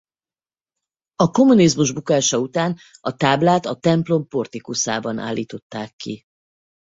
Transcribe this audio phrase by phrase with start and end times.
[1.15, 6.23] A kommunizmus bukása után a táblát a templom portikuszában állították ki.